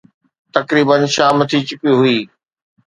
تقريباً 0.55 0.97
شام 1.15 1.35
ٿي 1.49 1.59
چڪي 1.67 1.91
هئي. 1.99 2.17